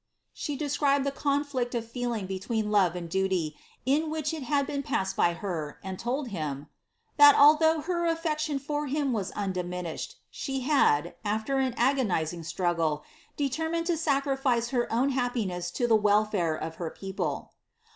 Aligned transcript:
She 0.33 0.55
described 0.55 1.05
the 1.05 1.11
conflict 1.11 1.75
of 1.75 1.87
feeling 1.87 2.25
between 2.25 2.71
love 2.71 2.95
and 2.95 3.07
duty, 3.07 3.55
in 3.85 4.09
which 4.09 4.33
it 4.33 4.41
had 4.41 4.65
been 4.65 4.81
passed 4.81 5.15
by 5.15 5.33
her, 5.33 5.77
and 5.83 5.99
told 5.99 6.29
hhn, 6.29 6.57
'^ 6.61 6.67
that 7.17 7.35
although 7.35 7.81
her 7.81 8.07
affection 8.07 8.57
for 8.57 8.87
him 8.87 9.13
was 9.13 9.29
undiminished, 9.33 10.15
she 10.31 10.61
had, 10.61 11.13
after 11.23 11.59
an 11.59 11.75
agonizing 11.77 12.41
struggle, 12.41 13.03
determined 13.37 13.85
to 13.85 13.95
sacrifice 13.95 14.69
her 14.69 14.91
own 14.91 15.09
happiness 15.09 15.69
to 15.69 15.85
the 15.85 15.95
welfare 15.95 16.55
of 16.55 16.77
her 16.77 16.89
people." 16.89 17.53